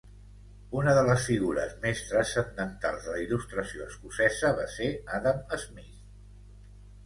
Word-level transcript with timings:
Una 0.77 0.95
de 0.99 1.03
les 1.09 1.25
figures 1.31 1.75
més 1.83 2.01
transcendentals 2.13 3.05
de 3.09 3.13
la 3.17 3.21
Il·lustració 3.27 3.87
escocesa 3.93 4.53
va 4.63 4.69
ser 4.81 4.91
Adam 5.21 5.41
Smith. 5.69 6.05